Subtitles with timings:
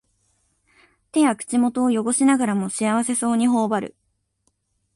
[1.11, 3.95] 手や口元をよごしながらも幸せそうにほおばる